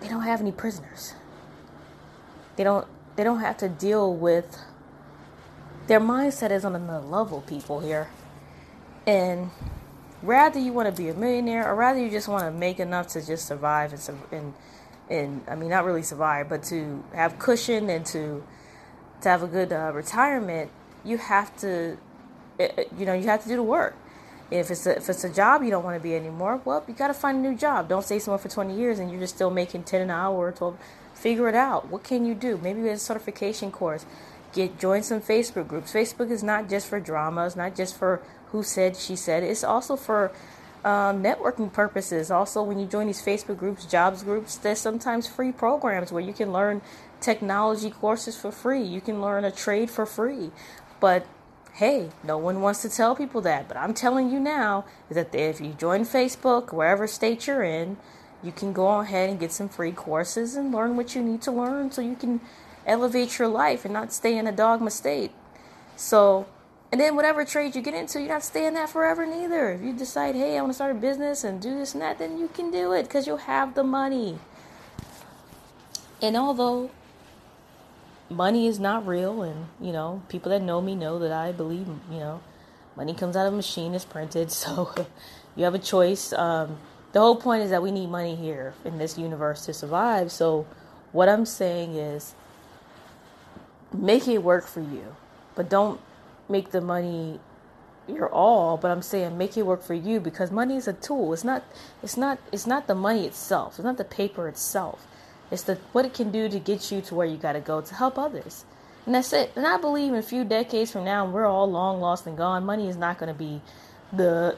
they 0.00 0.08
don't 0.08 0.22
have 0.22 0.40
any 0.40 0.52
prisoners. 0.52 1.14
They 2.56 2.64
don't 2.64 2.86
they 3.16 3.24
don't 3.24 3.40
have 3.40 3.56
to 3.58 3.68
deal 3.68 4.14
with 4.14 4.58
their 5.86 6.00
mindset 6.00 6.50
is 6.50 6.64
on 6.64 6.74
another 6.74 7.06
level 7.06 7.40
people 7.42 7.80
here 7.80 8.08
and 9.06 9.50
rather 10.22 10.58
you 10.58 10.72
want 10.72 10.94
to 10.94 11.02
be 11.02 11.08
a 11.08 11.14
millionaire 11.14 11.70
or 11.70 11.74
rather 11.74 11.98
you 11.98 12.10
just 12.10 12.28
want 12.28 12.44
to 12.44 12.50
make 12.50 12.80
enough 12.80 13.06
to 13.08 13.24
just 13.24 13.46
survive 13.46 13.92
and 13.92 14.18
and 14.32 14.54
and 15.08 15.42
I 15.48 15.54
mean 15.54 15.70
not 15.70 15.84
really 15.84 16.02
survive 16.02 16.48
but 16.48 16.62
to 16.64 17.02
have 17.14 17.38
cushion 17.38 17.88
and 17.88 18.04
to 18.06 18.44
to 19.22 19.28
have 19.28 19.42
a 19.42 19.46
good 19.46 19.72
uh, 19.72 19.92
retirement 19.94 20.70
you 21.04 21.18
have 21.18 21.56
to 21.58 21.96
eh, 22.58 22.68
eh, 22.76 22.84
you 22.98 23.06
know 23.06 23.14
you 23.14 23.26
have 23.28 23.42
to 23.44 23.48
do 23.48 23.56
the 23.56 23.62
work 23.62 23.96
if 24.50 24.70
it's 24.70 24.86
a, 24.86 24.96
if 24.96 25.08
it's 25.08 25.24
a 25.24 25.30
job 25.30 25.62
you 25.62 25.70
don't 25.70 25.84
want 25.84 25.96
to 25.96 26.02
be 26.02 26.14
anymore 26.14 26.60
well 26.64 26.84
you 26.86 26.94
got 26.94 27.08
to 27.08 27.14
find 27.14 27.38
a 27.38 27.40
new 27.40 27.56
job 27.56 27.88
don't 27.88 28.04
stay 28.04 28.18
somewhere 28.18 28.38
for 28.38 28.48
20 28.48 28.76
years 28.76 28.98
and 28.98 29.10
you're 29.10 29.20
just 29.20 29.34
still 29.34 29.50
making 29.50 29.82
10 29.82 30.02
an 30.02 30.10
hour 30.10 30.36
or 30.36 30.52
12 30.52 30.78
Figure 31.16 31.48
it 31.48 31.54
out. 31.54 31.88
What 31.88 32.04
can 32.04 32.26
you 32.26 32.34
do? 32.34 32.58
Maybe 32.62 32.86
a 32.88 32.98
certification 32.98 33.72
course. 33.72 34.04
Get 34.52 34.78
join 34.78 35.02
some 35.02 35.22
Facebook 35.22 35.66
groups. 35.66 35.92
Facebook 35.92 36.30
is 36.30 36.42
not 36.42 36.68
just 36.68 36.86
for 36.88 37.00
drama. 37.00 37.46
It's 37.46 37.56
not 37.56 37.74
just 37.74 37.96
for 37.96 38.20
who 38.52 38.62
said 38.62 38.96
she 38.96 39.16
said. 39.16 39.42
It's 39.42 39.64
also 39.64 39.96
for 39.96 40.30
um, 40.84 41.22
networking 41.22 41.72
purposes. 41.72 42.30
Also, 42.30 42.62
when 42.62 42.78
you 42.78 42.86
join 42.86 43.06
these 43.06 43.22
Facebook 43.22 43.56
groups, 43.56 43.86
jobs 43.86 44.22
groups, 44.22 44.56
there's 44.56 44.78
sometimes 44.78 45.26
free 45.26 45.52
programs 45.52 46.12
where 46.12 46.22
you 46.22 46.34
can 46.34 46.52
learn 46.52 46.82
technology 47.18 47.88
courses 47.88 48.36
for 48.36 48.52
free. 48.52 48.82
You 48.82 49.00
can 49.00 49.22
learn 49.22 49.42
a 49.42 49.50
trade 49.50 49.90
for 49.90 50.04
free. 50.04 50.50
But 51.00 51.26
hey, 51.76 52.08
no 52.24 52.38
one 52.38 52.62
wants 52.62 52.80
to 52.80 52.88
tell 52.88 53.14
people 53.14 53.42
that. 53.42 53.68
But 53.68 53.76
I'm 53.76 53.92
telling 53.92 54.30
you 54.30 54.40
now 54.40 54.86
is 55.10 55.16
that 55.16 55.34
if 55.34 55.60
you 55.60 55.74
join 55.74 56.00
Facebook, 56.02 56.72
wherever 56.72 57.06
state 57.06 57.46
you're 57.46 57.62
in, 57.62 57.98
you 58.42 58.50
can 58.50 58.72
go 58.72 59.00
ahead 59.00 59.28
and 59.28 59.38
get 59.38 59.52
some 59.52 59.68
free 59.68 59.92
courses 59.92 60.56
and 60.56 60.72
learn 60.72 60.96
what 60.96 61.14
you 61.14 61.22
need 61.22 61.42
to 61.42 61.52
learn 61.52 61.90
so 61.90 62.00
you 62.00 62.16
can 62.16 62.40
elevate 62.86 63.38
your 63.38 63.48
life 63.48 63.84
and 63.84 63.92
not 63.92 64.10
stay 64.10 64.38
in 64.38 64.46
a 64.46 64.52
dogma 64.52 64.90
state. 64.90 65.32
So, 65.96 66.46
and 66.90 66.98
then 66.98 67.14
whatever 67.14 67.44
trade 67.44 67.76
you 67.76 67.82
get 67.82 67.92
into, 67.92 68.20
you're 68.20 68.28
not 68.30 68.44
staying 68.44 68.72
that 68.74 68.88
forever 68.88 69.26
neither. 69.26 69.72
If 69.72 69.82
you 69.82 69.92
decide, 69.92 70.34
hey, 70.34 70.56
I 70.56 70.62
want 70.62 70.70
to 70.70 70.74
start 70.74 70.96
a 70.96 70.98
business 70.98 71.44
and 71.44 71.60
do 71.60 71.76
this 71.76 71.92
and 71.92 72.00
that, 72.00 72.18
then 72.18 72.38
you 72.38 72.48
can 72.48 72.70
do 72.70 72.92
it 72.92 73.02
because 73.02 73.26
you'll 73.26 73.36
have 73.36 73.74
the 73.74 73.84
money. 73.84 74.38
And 76.22 76.38
although 76.38 76.90
money 78.30 78.66
is 78.66 78.78
not 78.78 79.06
real, 79.06 79.42
and 79.42 79.66
you 79.80 79.92
know, 79.92 80.22
people 80.28 80.50
that 80.50 80.62
know 80.62 80.80
me 80.80 80.94
know 80.94 81.18
that 81.18 81.32
I 81.32 81.52
believe, 81.52 81.86
you 82.10 82.18
know, 82.18 82.40
money 82.96 83.14
comes 83.14 83.36
out 83.36 83.46
of 83.46 83.52
a 83.52 83.56
machine, 83.56 83.94
it's 83.94 84.04
printed, 84.04 84.50
so 84.62 84.92
you 85.54 85.64
have 85.64 85.74
a 85.74 85.78
choice. 85.78 86.32
Um, 86.32 86.78
the 87.12 87.20
whole 87.20 87.36
point 87.36 87.62
is 87.62 87.70
that 87.70 87.82
we 87.82 87.90
need 87.90 88.08
money 88.08 88.36
here 88.36 88.74
in 88.84 88.98
this 88.98 89.16
universe 89.16 89.64
to 89.66 89.72
survive. 89.72 90.30
So, 90.30 90.66
what 91.12 91.28
I'm 91.28 91.46
saying 91.46 91.94
is, 91.94 92.34
make 93.92 94.28
it 94.28 94.42
work 94.42 94.66
for 94.66 94.80
you, 94.80 95.16
but 95.54 95.70
don't 95.70 96.00
make 96.48 96.70
the 96.70 96.80
money 96.80 97.40
your 98.08 98.28
all. 98.28 98.76
But 98.76 98.90
I'm 98.90 99.02
saying 99.02 99.36
make 99.38 99.56
it 99.56 99.62
work 99.62 99.82
for 99.82 99.94
you 99.94 100.20
because 100.20 100.50
money 100.50 100.76
is 100.76 100.88
a 100.88 100.92
tool. 100.92 101.32
It's 101.32 101.44
not. 101.44 101.64
It's 102.02 102.16
not. 102.16 102.38
It's 102.52 102.66
not 102.66 102.86
the 102.86 102.94
money 102.94 103.26
itself. 103.26 103.74
It's 103.76 103.84
not 103.84 103.96
the 103.96 104.04
paper 104.04 104.48
itself. 104.48 105.06
It's 105.50 105.62
the 105.62 105.76
what 105.92 106.04
it 106.04 106.14
can 106.14 106.30
do 106.30 106.48
to 106.48 106.58
get 106.58 106.90
you 106.90 107.00
to 107.02 107.14
where 107.14 107.26
you 107.26 107.36
got 107.36 107.52
to 107.52 107.60
go 107.60 107.80
to 107.80 107.94
help 107.94 108.18
others. 108.18 108.64
And 109.06 109.14
that's 109.14 109.32
it. 109.32 109.52
And 109.54 109.66
I 109.66 109.76
believe 109.76 110.12
in 110.12 110.18
a 110.18 110.22
few 110.22 110.44
decades 110.44 110.90
from 110.90 111.04
now, 111.04 111.24
we're 111.24 111.46
all 111.46 111.70
long 111.70 112.00
lost 112.00 112.26
and 112.26 112.36
gone. 112.36 112.64
Money 112.64 112.88
is 112.88 112.96
not 112.96 113.18
going 113.18 113.32
to 113.32 113.38
be 113.38 113.60
the, 114.12 114.56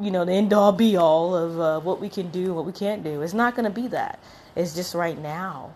you 0.00 0.10
know, 0.10 0.24
the 0.24 0.32
end 0.32 0.54
all 0.54 0.72
be 0.72 0.96
all 0.96 1.36
of 1.36 1.60
uh, 1.60 1.80
what 1.80 2.00
we 2.00 2.08
can 2.08 2.30
do, 2.30 2.54
what 2.54 2.64
we 2.64 2.72
can't 2.72 3.04
do. 3.04 3.20
It's 3.20 3.34
not 3.34 3.54
going 3.54 3.64
to 3.64 3.70
be 3.70 3.88
that. 3.88 4.18
It's 4.56 4.74
just 4.74 4.94
right 4.94 5.18
now. 5.18 5.74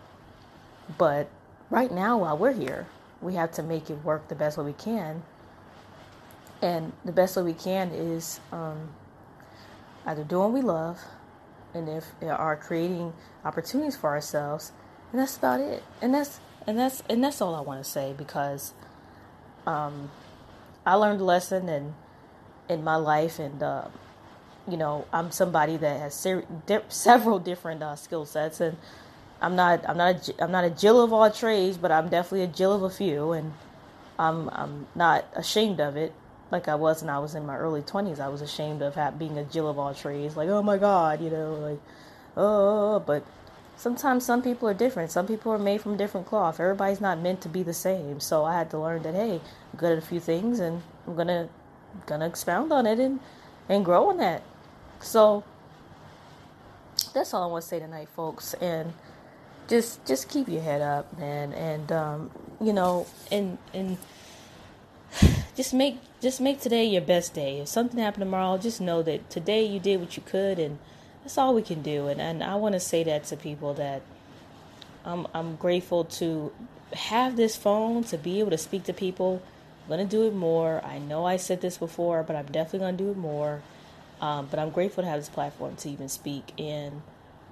But 0.96 1.28
right 1.68 1.92
now, 1.92 2.18
while 2.18 2.38
we're 2.38 2.54
here, 2.54 2.86
we 3.20 3.34
have 3.34 3.52
to 3.52 3.62
make 3.62 3.90
it 3.90 4.02
work 4.02 4.28
the 4.28 4.34
best 4.34 4.56
way 4.56 4.64
we 4.64 4.72
can. 4.72 5.22
And 6.62 6.92
the 7.04 7.12
best 7.12 7.36
way 7.36 7.42
we 7.42 7.52
can 7.52 7.90
is 7.90 8.40
um, 8.50 8.88
either 10.06 10.24
doing 10.24 10.44
what 10.44 10.52
we 10.52 10.62
love 10.62 10.98
and 11.76 11.88
if 11.88 12.06
are 12.22 12.56
creating 12.56 13.12
opportunities 13.44 13.96
for 13.96 14.10
ourselves 14.10 14.72
and 15.12 15.20
that's 15.20 15.36
about 15.36 15.60
it. 15.60 15.84
And 16.02 16.12
that's 16.14 16.40
and 16.66 16.78
that's 16.78 17.02
and 17.08 17.22
that's 17.22 17.40
all 17.40 17.54
i 17.54 17.60
want 17.60 17.82
to 17.82 17.88
say 17.88 18.12
because 18.16 18.74
um, 19.66 20.10
i 20.84 20.94
learned 20.94 21.20
a 21.20 21.24
lesson 21.24 21.68
in 21.68 21.94
in 22.68 22.82
my 22.82 22.96
life 22.96 23.38
and 23.38 23.62
uh, 23.62 23.86
you 24.68 24.76
know 24.76 25.06
i'm 25.12 25.30
somebody 25.30 25.76
that 25.76 26.00
has 26.00 26.14
ser- 26.14 26.44
di- 26.66 26.80
several 26.88 27.38
different 27.38 27.82
uh, 27.82 27.94
skill 27.94 28.26
sets 28.26 28.60
and 28.60 28.76
i'm 29.40 29.54
not 29.54 29.88
i'm 29.88 29.96
not 29.96 30.28
a, 30.28 30.42
i'm 30.42 30.50
not 30.50 30.64
a 30.64 30.70
jill 30.70 31.00
of 31.00 31.12
all 31.12 31.30
trades 31.30 31.76
but 31.76 31.92
i'm 31.92 32.08
definitely 32.08 32.42
a 32.42 32.48
jill 32.48 32.72
of 32.72 32.82
a 32.82 32.90
few 32.90 33.32
and 33.32 33.52
i'm 34.18 34.48
i'm 34.50 34.86
not 34.94 35.24
ashamed 35.34 35.80
of 35.80 35.96
it 35.96 36.12
like 36.50 36.68
I 36.68 36.74
was 36.74 37.02
when 37.02 37.10
I 37.10 37.18
was 37.18 37.34
in 37.34 37.46
my 37.46 37.56
early 37.56 37.82
20s. 37.82 38.20
I 38.20 38.28
was 38.28 38.40
ashamed 38.40 38.82
of 38.82 39.18
being 39.18 39.38
a 39.38 39.44
Jill 39.44 39.68
of 39.68 39.78
all 39.78 39.94
trades. 39.94 40.36
Like, 40.36 40.48
oh 40.48 40.62
my 40.62 40.78
God, 40.78 41.20
you 41.20 41.30
know, 41.30 41.54
like, 41.54 41.80
oh, 42.36 43.00
but 43.00 43.24
sometimes 43.76 44.24
some 44.24 44.42
people 44.42 44.68
are 44.68 44.74
different. 44.74 45.10
Some 45.10 45.26
people 45.26 45.52
are 45.52 45.58
made 45.58 45.80
from 45.80 45.96
different 45.96 46.26
cloth. 46.26 46.60
Everybody's 46.60 47.00
not 47.00 47.18
meant 47.18 47.40
to 47.42 47.48
be 47.48 47.62
the 47.62 47.74
same. 47.74 48.20
So 48.20 48.44
I 48.44 48.54
had 48.54 48.70
to 48.70 48.78
learn 48.78 49.02
that, 49.02 49.14
hey, 49.14 49.40
I'm 49.72 49.78
good 49.78 49.92
at 49.92 49.98
a 49.98 50.06
few 50.06 50.20
things 50.20 50.60
and 50.60 50.82
I'm 51.06 51.14
going 51.14 51.28
to 51.28 51.48
gonna 52.04 52.26
expound 52.26 52.72
on 52.72 52.86
it 52.86 52.98
and, 52.98 53.20
and 53.68 53.84
grow 53.84 54.10
on 54.10 54.18
that. 54.18 54.42
So 55.00 55.44
that's 57.14 57.32
all 57.34 57.42
I 57.42 57.46
want 57.46 57.62
to 57.62 57.68
say 57.68 57.78
tonight, 57.78 58.08
folks. 58.14 58.54
And 58.54 58.92
just 59.68 60.04
just 60.06 60.28
keep 60.28 60.48
your 60.48 60.62
head 60.62 60.82
up, 60.82 61.18
man. 61.18 61.52
And 61.52 61.90
um, 61.90 62.30
you 62.60 62.72
know, 62.72 63.06
and 63.32 63.58
and 63.74 63.98
just 65.56 65.72
make 65.72 65.98
just 66.20 66.40
make 66.40 66.60
today 66.60 66.84
your 66.84 67.02
best 67.02 67.34
day. 67.34 67.60
If 67.60 67.68
something 67.68 67.98
happened 67.98 68.22
tomorrow, 68.22 68.58
just 68.58 68.80
know 68.80 69.02
that 69.02 69.30
today 69.30 69.64
you 69.64 69.80
did 69.80 70.00
what 70.00 70.16
you 70.16 70.22
could, 70.24 70.58
and 70.58 70.78
that's 71.22 71.38
all 71.38 71.54
we 71.54 71.62
can 71.62 71.82
do. 71.82 72.08
And 72.08 72.20
and 72.20 72.44
I 72.44 72.54
want 72.56 72.74
to 72.74 72.80
say 72.80 73.02
that 73.04 73.24
to 73.24 73.36
people 73.36 73.74
that 73.74 74.02
I'm 75.04 75.26
I'm 75.34 75.56
grateful 75.56 76.04
to 76.04 76.52
have 76.92 77.36
this 77.36 77.56
phone 77.56 78.04
to 78.04 78.18
be 78.18 78.40
able 78.40 78.50
to 78.50 78.58
speak 78.58 78.84
to 78.84 78.92
people. 78.92 79.42
I'm 79.84 79.90
gonna 79.90 80.04
do 80.04 80.26
it 80.26 80.34
more. 80.34 80.84
I 80.84 80.98
know 80.98 81.24
I 81.24 81.36
said 81.36 81.60
this 81.60 81.78
before, 81.78 82.22
but 82.22 82.36
I'm 82.36 82.46
definitely 82.46 82.80
gonna 82.80 82.96
do 82.96 83.10
it 83.10 83.16
more. 83.16 83.62
Um, 84.20 84.48
but 84.50 84.58
I'm 84.58 84.70
grateful 84.70 85.02
to 85.02 85.08
have 85.08 85.20
this 85.20 85.28
platform 85.28 85.76
to 85.76 85.90
even 85.90 86.08
speak 86.08 86.52
and 86.58 87.02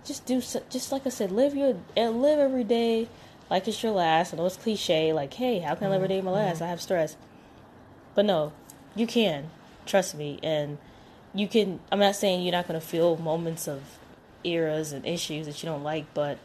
just 0.05 0.27
do 0.27 0.41
just 0.41 0.93
like 0.93 1.07
I 1.07 1.11
said, 1.11 1.33
live 1.33 1.55
your 1.55 1.77
live 1.97 2.39
every 2.39 2.65
day 2.65 3.09
like 3.51 3.69
it's 3.69 3.83
your 3.83 3.93
last. 3.93 4.35
I 4.35 4.37
know 4.37 4.47
it's 4.47 4.57
cliche, 4.57 5.13
like 5.13 5.35
hey, 5.35 5.59
how 5.61 5.75
can 5.75 5.87
I 5.87 5.91
live 5.91 5.97
every 6.03 6.09
day 6.09 6.21
my 6.21 6.33
last? 6.33 6.61
I 6.61 6.69
have 6.69 6.81
stress. 6.81 7.17
But 8.15 8.25
no, 8.25 8.53
you 8.95 9.07
can. 9.07 9.51
Trust 9.87 10.15
me. 10.15 10.39
And 10.43 10.79
you 11.35 11.49
can, 11.49 11.81
I'm 11.91 11.99
not 11.99 12.17
saying 12.17 12.43
you're 12.43 12.53
not 12.53 12.69
going 12.69 12.81
to 12.81 12.87
feel 12.87 13.17
moments 13.17 13.69
of 13.69 13.83
eras 14.45 14.93
and 14.93 15.05
issues 15.07 15.47
that 15.47 15.63
you 15.63 15.69
don't 15.69 15.83
like, 15.83 16.13
but 16.15 16.39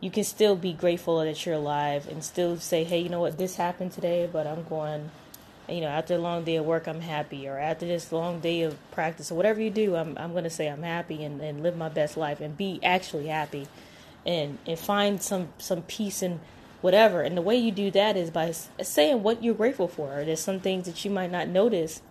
you 0.00 0.10
can 0.10 0.24
still 0.24 0.56
be 0.56 0.72
grateful 0.72 1.20
that 1.20 1.46
you're 1.46 1.54
alive 1.54 2.06
and 2.08 2.22
still 2.22 2.58
say, 2.58 2.84
hey, 2.84 3.00
you 3.00 3.08
know 3.08 3.20
what, 3.20 3.38
this 3.38 3.56
happened 3.56 3.92
today, 3.92 4.28
but 4.30 4.46
I'm 4.46 4.64
going, 4.64 5.10
you 5.68 5.80
know, 5.80 5.88
after 5.88 6.14
a 6.14 6.18
long 6.18 6.44
day 6.44 6.56
of 6.56 6.66
work, 6.66 6.86
I'm 6.86 7.00
happy. 7.00 7.48
Or 7.48 7.58
after 7.58 7.86
this 7.86 8.12
long 8.12 8.40
day 8.40 8.62
of 8.62 8.76
practice, 8.90 9.32
or 9.32 9.36
whatever 9.36 9.60
you 9.60 9.70
do, 9.70 9.96
I'm, 9.96 10.16
I'm 10.18 10.32
going 10.32 10.44
to 10.44 10.50
say 10.50 10.68
I'm 10.68 10.82
happy 10.82 11.24
and, 11.24 11.40
and 11.40 11.62
live 11.62 11.76
my 11.76 11.88
best 11.88 12.16
life 12.16 12.40
and 12.40 12.56
be 12.56 12.78
actually 12.82 13.28
happy 13.28 13.66
and, 14.26 14.58
and 14.66 14.78
find 14.78 15.22
some, 15.22 15.48
some 15.58 15.82
peace 15.82 16.20
and 16.20 16.40
whatever. 16.80 17.22
And 17.22 17.36
the 17.36 17.42
way 17.42 17.56
you 17.56 17.70
do 17.72 17.90
that 17.92 18.16
is 18.16 18.30
by 18.30 18.52
saying 18.82 19.22
what 19.22 19.42
you're 19.42 19.54
grateful 19.54 19.88
for. 19.88 20.24
There's 20.24 20.40
some 20.40 20.60
things 20.60 20.86
that 20.86 21.04
you 21.04 21.10
might 21.10 21.30
not 21.30 21.48
notice 21.48 22.02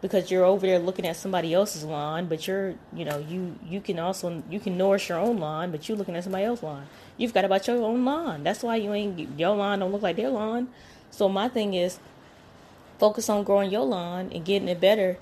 because 0.00 0.30
you're 0.30 0.44
over 0.44 0.66
there 0.66 0.78
looking 0.78 1.06
at 1.06 1.16
somebody 1.16 1.52
else's 1.52 1.84
lawn, 1.84 2.26
but 2.26 2.46
you're, 2.46 2.74
you 2.92 3.04
know, 3.04 3.18
you 3.18 3.58
you 3.66 3.80
can 3.80 3.98
also 3.98 4.42
you 4.48 4.60
can 4.60 4.76
nourish 4.76 5.08
your 5.08 5.18
own 5.18 5.38
lawn, 5.38 5.70
but 5.70 5.88
you're 5.88 5.98
looking 5.98 6.14
at 6.14 6.22
somebody 6.22 6.44
else's 6.44 6.62
lawn. 6.62 6.86
You've 7.16 7.34
got 7.34 7.44
about 7.44 7.66
your 7.66 7.82
own 7.82 8.04
lawn. 8.04 8.44
That's 8.44 8.62
why 8.62 8.76
you 8.76 8.92
ain't 8.92 9.38
your 9.38 9.56
lawn 9.56 9.80
don't 9.80 9.92
look 9.92 10.02
like 10.02 10.16
their 10.16 10.30
lawn. 10.30 10.68
So 11.10 11.28
my 11.28 11.48
thing 11.48 11.74
is 11.74 11.98
focus 12.98 13.28
on 13.28 13.42
growing 13.42 13.70
your 13.70 13.84
lawn 13.84 14.30
and 14.32 14.44
getting 14.44 14.68
it 14.68 14.80
better, 14.80 15.18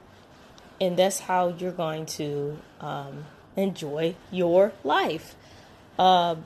and 0.80 0.96
that's 0.96 1.20
how 1.20 1.48
you're 1.48 1.72
going 1.72 2.04
to 2.06 2.58
um, 2.80 3.24
enjoy 3.56 4.14
your 4.30 4.72
life. 4.84 5.34
Uh, 5.98 6.36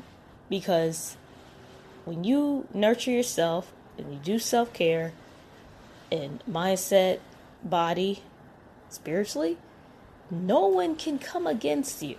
because 0.48 1.16
when 2.04 2.24
you 2.24 2.66
nurture 2.72 3.10
yourself 3.10 3.72
and 3.98 4.12
you 4.12 4.18
do 4.18 4.38
self 4.38 4.72
care 4.72 5.12
and 6.10 6.42
mindset, 6.50 7.20
body, 7.62 8.22
spiritually, 8.88 9.58
no 10.30 10.66
one 10.66 10.96
can 10.96 11.18
come 11.18 11.46
against 11.46 12.02
you. 12.02 12.16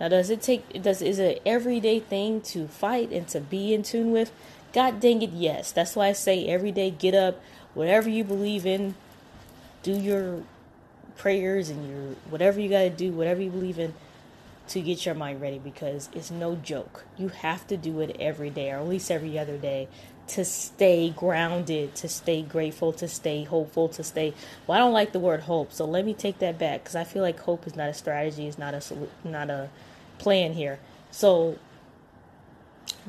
Now, 0.00 0.08
does 0.08 0.30
it 0.30 0.42
take? 0.42 0.82
Does 0.82 1.00
is 1.02 1.18
it 1.18 1.38
an 1.38 1.42
everyday 1.46 2.00
thing 2.00 2.40
to 2.42 2.66
fight 2.66 3.10
and 3.12 3.28
to 3.28 3.40
be 3.40 3.72
in 3.72 3.82
tune 3.82 4.10
with? 4.10 4.32
God 4.72 5.00
dang 5.00 5.22
it, 5.22 5.30
yes. 5.30 5.70
That's 5.70 5.94
why 5.94 6.08
I 6.08 6.12
say 6.12 6.46
every 6.46 6.72
day, 6.72 6.90
get 6.90 7.14
up, 7.14 7.40
whatever 7.74 8.08
you 8.08 8.24
believe 8.24 8.66
in, 8.66 8.94
do 9.82 9.92
your 9.92 10.42
prayers 11.16 11.68
and 11.68 11.88
your 11.88 12.16
whatever 12.30 12.58
you 12.58 12.68
got 12.68 12.82
to 12.82 12.90
do, 12.90 13.12
whatever 13.12 13.40
you 13.40 13.50
believe 13.50 13.78
in 13.78 13.94
to 14.72 14.80
get 14.80 15.04
your 15.04 15.14
mind 15.14 15.38
ready 15.38 15.58
because 15.58 16.08
it's 16.14 16.30
no 16.30 16.56
joke. 16.56 17.04
You 17.18 17.28
have 17.28 17.66
to 17.66 17.76
do 17.76 18.00
it 18.00 18.16
every 18.18 18.48
day 18.48 18.70
or 18.70 18.76
at 18.76 18.88
least 18.88 19.10
every 19.10 19.38
other 19.38 19.58
day 19.58 19.86
to 20.28 20.46
stay 20.46 21.10
grounded, 21.10 21.94
to 21.96 22.08
stay 22.08 22.40
grateful, 22.40 22.90
to 22.94 23.06
stay 23.06 23.44
hopeful, 23.44 23.88
to 23.90 24.02
stay. 24.02 24.32
Well, 24.66 24.76
I 24.76 24.78
don't 24.78 24.94
like 24.94 25.12
the 25.12 25.18
word 25.18 25.40
hope, 25.40 25.74
so 25.74 25.84
let 25.84 26.06
me 26.06 26.14
take 26.14 26.38
that 26.38 26.58
back 26.58 26.84
because 26.84 26.96
I 26.96 27.04
feel 27.04 27.20
like 27.20 27.38
hope 27.40 27.66
is 27.66 27.76
not 27.76 27.90
a 27.90 27.94
strategy, 27.94 28.46
it's 28.46 28.56
not 28.56 28.72
a 28.72 28.82
not 29.24 29.50
a 29.50 29.68
plan 30.16 30.54
here. 30.54 30.78
So, 31.10 31.58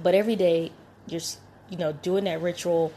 but 0.01 0.15
every 0.15 0.35
day 0.35 0.73
you're 1.07 1.21
you 1.69 1.77
know 1.77 1.93
doing 1.93 2.25
that 2.25 2.41
ritual. 2.41 2.91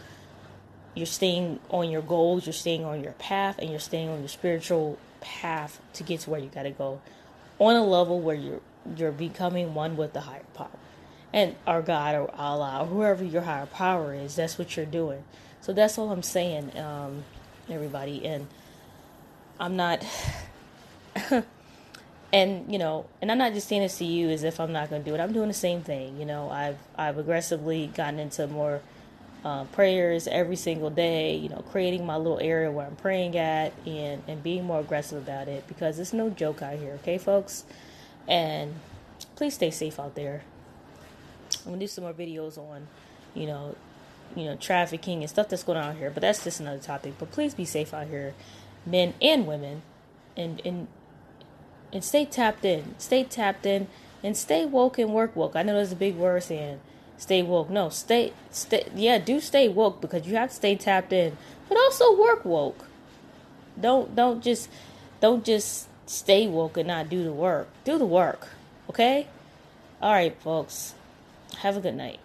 You're 0.95 1.07
staying 1.07 1.61
on 1.69 1.91
your 1.91 2.03
goals, 2.03 2.47
you're 2.47 2.55
staying 2.55 2.85
on 2.85 3.05
your 3.05 3.13
path, 3.13 3.59
and 3.59 3.71
you're 3.71 3.79
staying 3.79 4.09
on 4.09 4.21
your 4.21 4.29
spiritual 4.29 4.99
path 5.21 5.79
to 5.93 6.03
get 6.03 6.21
to 6.21 6.31
where 6.31 6.41
you 6.41 6.49
got 6.49 6.63
to 6.63 6.71
go 6.71 7.01
on 7.59 7.77
a 7.77 7.85
level 7.85 8.21
where 8.21 8.37
you're 8.37 8.61
you're 8.97 9.13
becoming 9.13 9.75
one 9.75 9.97
with 9.97 10.13
the 10.13 10.21
higher 10.21 10.45
power 10.55 10.69
and 11.33 11.55
our 11.67 11.83
God 11.83 12.15
or 12.15 12.35
Allah 12.35 12.79
or 12.83 12.87
whoever 12.87 13.25
your 13.25 13.43
higher 13.43 13.67
power 13.67 14.15
is. 14.15 14.37
That's 14.37 14.59
what 14.59 14.77
you're 14.77 14.87
doing. 14.87 15.25
So 15.61 15.73
that's 15.73 15.99
all 15.99 16.11
I'm 16.11 16.23
saying, 16.23 16.77
um, 16.79 17.25
everybody. 17.69 18.25
And 18.25 18.47
I'm 19.59 19.77
not, 19.77 20.05
and 22.33 22.73
you 22.73 22.79
know, 22.79 23.07
and 23.21 23.33
I'm 23.33 23.39
not 23.39 23.53
just 23.53 23.69
saying 23.69 23.83
this 23.83 23.99
to 23.99 24.05
you 24.05 24.31
as 24.31 24.45
if 24.45 24.61
I'm 24.61 24.73
not 24.73 24.91
going 24.91 25.03
to 25.03 25.11
do 25.11 25.15
it. 25.15 25.21
I'm 25.21 25.33
doing 25.33 25.49
the 25.49 25.55
same 25.55 25.83
thing. 25.83 26.19
You 26.19 26.27
know, 26.27 26.51
I've 26.51 26.79
I've 26.97 27.19
aggressively 27.19 27.89
gotten 27.89 28.19
into 28.19 28.47
more 28.47 28.81
uh, 29.45 29.65
prayers 29.65 30.27
every 30.27 30.57
single 30.57 30.91
day, 30.91 31.37
you 31.37 31.49
know, 31.49 31.63
creating 31.71 32.05
my 32.05 32.17
little 32.17 32.41
area 32.41 32.71
where 32.71 32.87
I'm 32.87 32.97
praying 32.97 33.37
at 33.37 33.73
and, 33.87 34.23
and 34.27 34.43
being 34.43 34.65
more 34.65 34.81
aggressive 34.81 35.23
about 35.23 35.49
it 35.49 35.67
because 35.69 35.99
it's 35.99 36.13
no 36.13 36.31
joke 36.31 36.63
out 36.63 36.79
here, 36.79 36.95
okay, 37.03 37.19
folks? 37.19 37.65
And 38.27 38.75
please 39.37 39.55
stay 39.55 39.71
safe 39.71 40.01
out 40.01 40.15
there. 40.15 40.43
I'm 41.65 41.73
gonna 41.73 41.81
do 41.81 41.87
some 41.87 42.05
more 42.05 42.13
videos 42.13 42.59
on, 42.59 42.89
you 43.35 43.47
know, 43.47 43.77
you 44.35 44.45
know, 44.45 44.57
trafficking 44.57 45.23
and 45.23 45.31
stuff 45.31 45.49
that's 45.49 45.63
going 45.63 45.79
on 45.79 45.97
here, 45.97 46.11
but 46.11 46.23
that's 46.23 46.43
just 46.43 46.61
another 46.61 46.81
topic. 46.81 47.15
But 47.19 47.31
please 47.31 47.55
be 47.55 47.65
safe 47.65 47.95
out 47.95 48.09
here, 48.09 48.35
men 48.85 49.15
and 49.23 49.47
women, 49.47 49.83
and 50.37 50.61
and 50.65 50.89
and 51.93 52.05
stay 52.05 52.25
tapped 52.25 52.65
in, 52.65 52.95
stay 52.99 53.25
tapped 53.25 53.65
in, 53.65 53.87
and 54.23 54.37
stay 54.37 54.67
woke 54.67 54.99
and 54.99 55.13
work 55.13 55.37
woke. 55.37 55.55
I 55.55 55.63
know 55.63 55.75
there's 55.75 55.93
a 55.93 55.97
big 55.97 56.17
word 56.17 56.43
saying 56.43 56.81
stay 57.19 57.43
woke. 57.43 57.71
No, 57.71 57.89
stay 57.89 58.33
stay 58.51 58.87
yeah, 58.95 59.19
do 59.19 59.41
stay 59.41 59.69
woke 59.69 60.01
because 60.01 60.27
you 60.27 60.37
have 60.37 60.51
to 60.51 60.57
stay 60.57 60.77
tapped 60.77 61.13
in, 61.13 61.37
but 61.69 61.79
also 61.79 62.17
work 62.19 62.45
woke. 62.45 62.87
Don't 63.81 64.15
don't 64.15 64.43
just 64.43 64.69
don't 65.21 65.45
just 65.45 65.89
stay 66.07 66.47
woke 66.47 66.77
and 66.77 66.89
not 66.89 67.09
do 67.09 67.23
the 67.25 67.33
work. 67.33 67.69
Do 67.85 67.99
the 67.99 68.07
work. 68.07 68.49
Okay? 68.89 69.27
All 70.01 70.13
right, 70.13 70.37
folks. 70.41 70.95
Have 71.59 71.77
a 71.77 71.81
good 71.81 71.95
night. 71.95 72.21